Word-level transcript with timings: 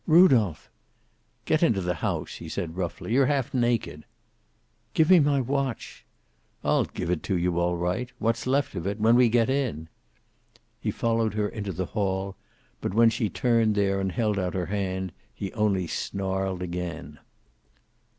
"Rudolph!" 0.07 0.67
"Get 1.45 1.61
into 1.61 1.79
the 1.79 1.93
house," 2.01 2.37
he 2.37 2.49
said 2.49 2.75
roughly. 2.75 3.13
"You're 3.13 3.27
half 3.27 3.53
naked." 3.53 4.03
"Give 4.95 5.11
me 5.11 5.19
my 5.19 5.39
watch." 5.41 6.07
"I'll 6.63 6.85
give 6.85 7.11
it 7.11 7.21
to 7.29 7.37
you, 7.37 7.59
all 7.59 7.77
right. 7.77 8.11
What's 8.17 8.47
left 8.47 8.73
of 8.73 8.87
it. 8.87 8.99
When 8.99 9.15
we 9.15 9.29
get 9.29 9.47
in." 9.47 9.89
He 10.79 10.89
followed 10.89 11.35
her 11.35 11.47
into 11.47 11.71
the 11.71 11.85
hail, 11.85 12.35
but 12.81 12.95
when 12.95 13.11
she 13.11 13.29
turned 13.29 13.75
there 13.75 13.99
and 14.01 14.11
held 14.11 14.39
out 14.39 14.55
her 14.55 14.65
hand, 14.65 15.11
he 15.35 15.53
only 15.53 15.85
snarled 15.85 16.63
again. 16.63 17.19